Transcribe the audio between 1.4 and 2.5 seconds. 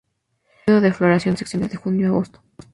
extiende de junio a agosto.